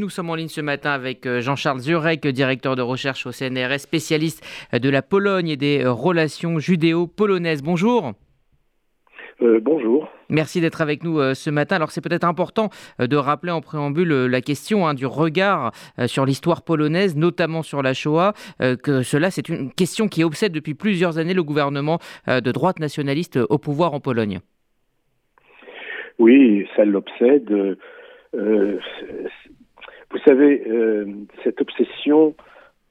[0.00, 3.80] Nous sommes en ligne ce matin avec euh, Jean-Charles Zurek, directeur de recherche au CNRS,
[3.80, 7.64] spécialiste de la Pologne et des relations judéo-polonaises.
[7.64, 8.12] Bonjour.
[9.42, 10.08] Euh, bonjour.
[10.28, 11.74] Merci d'être avec nous euh, ce matin.
[11.74, 15.72] Alors c'est peut-être important de rappeler en préambule la question hein, du regard
[16.06, 20.74] sur l'histoire polonaise, notamment sur la Shoah, que cela c'est une question qui obsède depuis
[20.74, 24.38] plusieurs années le gouvernement de droite nationaliste au pouvoir en Pologne.
[26.20, 27.76] Oui, ça l'obsède.
[30.10, 31.06] Vous savez, euh,
[31.44, 32.34] cette obsession,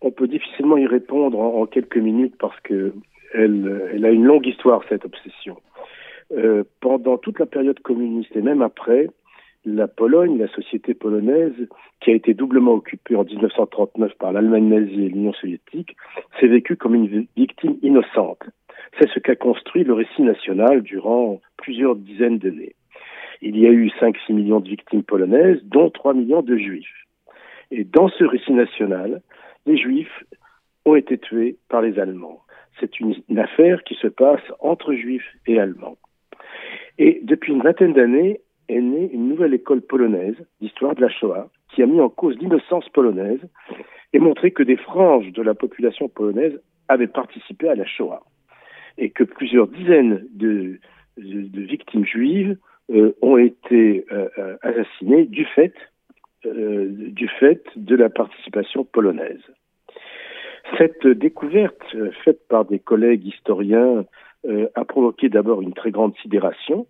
[0.00, 2.92] on peut difficilement y répondre en, quelques minutes parce que
[3.34, 5.56] elle, elle, a une longue histoire, cette obsession.
[6.32, 9.08] Euh, pendant toute la période communiste et même après,
[9.64, 11.68] la Pologne, la société polonaise,
[12.00, 15.96] qui a été doublement occupée en 1939 par l'Allemagne nazie et l'Union soviétique,
[16.38, 18.42] s'est vécue comme une victime innocente.
[18.98, 22.74] C'est ce qu'a construit le récit national durant plusieurs dizaines d'années.
[23.42, 27.06] Il y a eu 5-6 millions de victimes polonaises, dont 3 millions de juifs.
[27.70, 29.22] Et dans ce récit national,
[29.66, 30.24] les juifs
[30.84, 32.40] ont été tués par les Allemands.
[32.78, 35.96] C'est une, affaire qui se passe entre juifs et Allemands.
[36.98, 41.48] Et depuis une vingtaine d'années est née une nouvelle école polonaise d'histoire de la Shoah
[41.72, 43.40] qui a mis en cause l'innocence polonaise
[44.12, 48.22] et montré que des franges de la population polonaise avaient participé à la Shoah
[48.98, 50.78] et que plusieurs dizaines de,
[51.16, 52.56] de victimes juives
[52.90, 55.74] euh, ont été euh, euh, assassinés du fait,
[56.42, 59.42] du fait de la participation polonaise.
[60.78, 61.84] Cette découverte
[62.24, 64.06] faite par des collègues historiens
[64.74, 66.86] a provoqué d'abord une très grande sidération,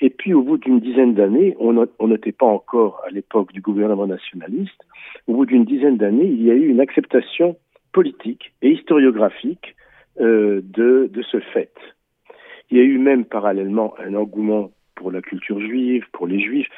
[0.00, 4.06] et puis au bout d'une dizaine d'années, on n'était pas encore à l'époque du gouvernement
[4.06, 4.82] nationaliste,
[5.26, 7.58] au bout d'une dizaine d'années, il y a eu une acceptation
[7.92, 9.76] politique et historiographique
[10.18, 10.62] de,
[11.12, 11.74] de ce fait.
[12.70, 16.68] Il y a eu même parallèlement un engouement pour la culture juive, pour les juifs.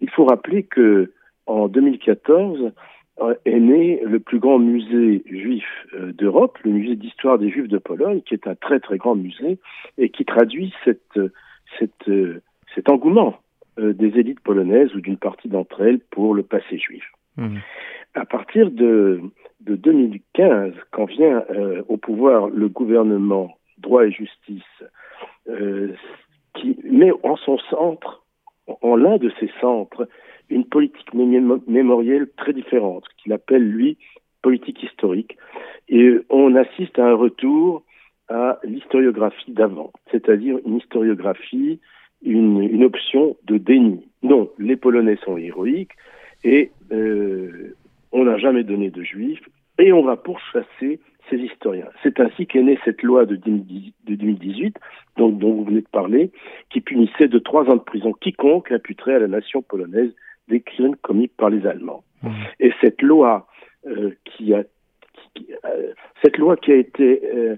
[0.00, 1.12] Il faut rappeler que
[1.46, 2.72] en 2014
[3.20, 7.68] euh, est né le plus grand musée juif euh, d'Europe, le musée d'histoire des juifs
[7.68, 9.58] de Pologne, qui est un très très grand musée
[9.96, 11.18] et qui traduit cette,
[11.78, 12.10] cette,
[12.74, 13.38] cet engouement
[13.78, 17.04] euh, des élites polonaises ou d'une partie d'entre elles pour le passé juif.
[17.36, 17.56] Mmh.
[18.14, 19.22] À partir de,
[19.60, 21.44] de 2015, quand vient
[21.88, 24.62] au pouvoir le gouvernement droit et justice,
[26.96, 28.24] met en son centre,
[28.66, 30.08] en l'un de ses centres,
[30.48, 33.98] une politique mémorielle très différente, qu'il appelle, lui,
[34.42, 35.36] politique historique.
[35.88, 37.82] Et on assiste à un retour
[38.28, 41.80] à l'historiographie d'avant, c'est-à-dire une historiographie,
[42.22, 44.04] une, une, option de déni.
[44.22, 45.92] Non, les Polonais sont héroïques
[46.42, 47.76] et euh,
[48.12, 49.48] on n'a jamais donné de juifs
[49.78, 51.88] et on va pourchasser ces historiens.
[52.02, 54.78] C'est ainsi qu'est née cette loi de 2018,
[55.16, 56.30] dont, dont, vous venez de parler,
[56.70, 60.12] qui punissait de trois ans de prison quiconque imputerait à la nation polonaise
[60.48, 62.04] des crimes commis par les Allemands.
[62.22, 62.28] Mmh.
[62.60, 63.48] Et cette loi
[63.86, 64.62] euh, qui a
[65.64, 67.56] euh, cette loi qui a été euh,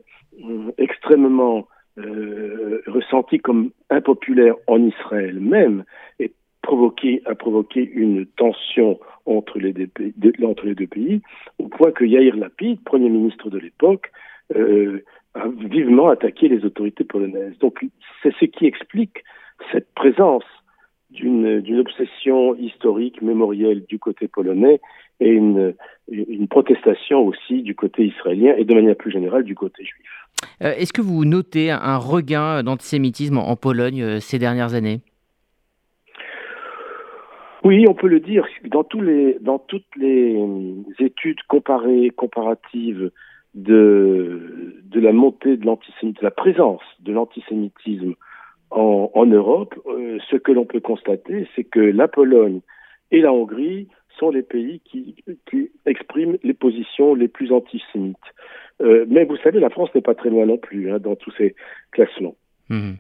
[0.79, 1.69] extrêmement
[1.99, 5.85] euh, ressentie comme impopulaire en Israël même
[7.27, 11.23] a provoqué une tension entre les, deux, pays,
[11.59, 14.11] au point que Yair Lapid, Premier ministre de l'époque,
[14.56, 17.59] euh, a vivement attaqué les autorités polonaises.
[17.59, 17.84] Donc
[18.23, 19.25] c'est ce qui explique
[19.73, 20.45] cette présence
[21.11, 24.81] d'une obsession historique, mémorielle du côté polonais
[25.21, 25.75] et une,
[26.09, 30.06] une, protestation aussi du côté israélien et de manière plus générale du côté juif.
[30.62, 35.00] Euh, est-ce que vous notez un regain d'antisémitisme en Pologne euh, ces dernières années?
[37.64, 38.46] Oui, on peut le dire.
[38.64, 40.36] Dans, toutes les
[40.98, 43.10] études comparées, comparatives
[43.54, 48.14] de, la montée de l'antisémitisme, de la présence de l'antisémitisme
[48.70, 52.60] en, Europe, euh, ce que l'on peut constater, c'est que la Pologne
[53.10, 53.88] et la Hongrie
[54.19, 55.16] sont les pays qui,
[55.50, 58.16] qui expriment les positions les plus antisémites.
[58.80, 61.32] Euh, mais vous savez, la France n'est pas très loin non plus hein, dans tous
[61.38, 61.54] ces
[61.92, 62.36] classements.
[62.69, 62.94] Mmh.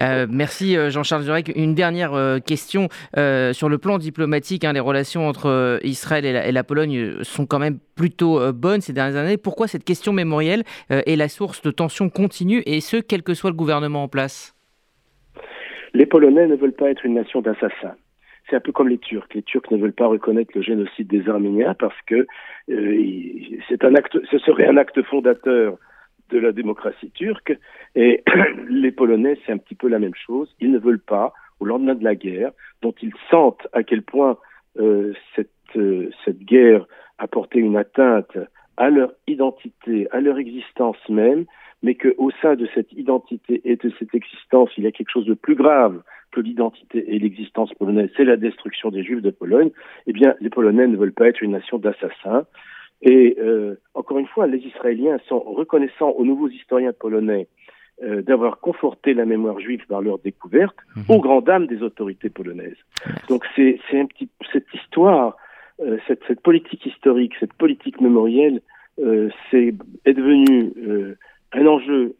[0.00, 1.52] Euh, merci euh, Jean-Charles Zurek.
[1.54, 4.64] Une dernière euh, question sur le plan diplomatique.
[4.64, 9.16] Hein, les relations entre Israël et la, Pologne sont quand même plutôt bonnes ces dernières
[9.16, 9.36] années.
[9.36, 13.50] Pourquoi cette question mémorielle est la source de tensions continues et ce, quel que soit
[13.50, 14.54] le gouvernement en place?
[15.92, 17.94] Les Polonais ne veulent pas être une nation d'assassins.
[18.48, 19.28] C'est un peu comme les Turcs.
[19.34, 22.26] Les Turcs ne veulent pas reconnaître le génocide des Arméniens parce que
[22.70, 25.76] un acte, ce serait un acte fondateur
[26.30, 27.56] de la démocratie turque.
[27.94, 28.22] Et
[28.68, 30.54] les Polonais, c'est un petit peu la même chose.
[30.60, 34.36] Ils ne veulent pas, au lendemain de la guerre, dont ils sentent à quel point
[34.78, 36.86] euh, cette, euh, cette guerre
[37.18, 38.36] a porté une atteinte
[38.76, 41.44] à leur identité, à leur existence même,
[41.82, 45.26] mais qu'au sein de cette identité et de cette existence, il y a quelque chose
[45.26, 49.70] de plus grave que l'identité et l'existence polonaise, c'est la destruction des Juifs de Pologne,
[50.06, 52.46] eh bien, les Polonais ne veulent pas être une nation d'assassins.
[53.02, 57.48] Et euh, encore une fois, les Israéliens sont reconnaissants aux nouveaux historiens polonais
[58.02, 61.00] euh, d'avoir conforté la mémoire juive par leur découverte, mmh.
[61.12, 62.78] aux grandes dames des autorités polonaises.
[63.28, 65.36] Donc c'est un petit cette histoire,
[65.80, 68.60] euh, cette, cette, politique historique, cette politique mémorielle,
[69.50, 69.74] c'est
[70.04, 70.72] est devenue
[71.52, 72.14] un enjeu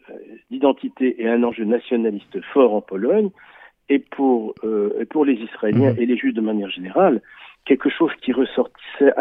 [0.50, 3.30] d'identité et un enjeu nationaliste fort en Pologne,
[3.88, 4.54] et pour
[5.24, 5.98] les Israéliens mmh.
[6.00, 7.22] et les Juifs de manière générale,
[7.64, 8.73] quelque chose qui ressortissait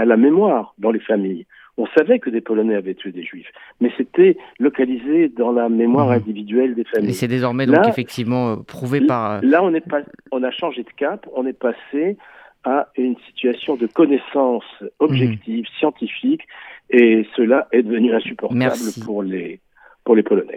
[0.04, 1.46] à la mémoire dans les familles.
[1.78, 6.10] On savait que des Polonais avaient tué des Juifs, mais c'était localisé dans la mémoire
[6.10, 6.20] mmh.
[6.20, 7.10] individuelle des familles.
[7.12, 9.32] Et c'est désormais donc effectivement euh, prouvé par.
[9.32, 10.02] Euh, là, on, est pas,
[10.32, 12.18] on a changé de cap, on est passé
[12.66, 14.66] à une situation de connaissance
[15.00, 15.80] objective, mmh.
[15.80, 16.42] scientifique,
[16.90, 19.60] et cela est devenu insupportable pour les,
[20.04, 20.52] pour les Polonais.